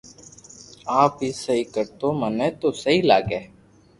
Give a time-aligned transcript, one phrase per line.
[1.01, 3.41] آپ ھي سھي ڪر تو مني تو سھي لاگي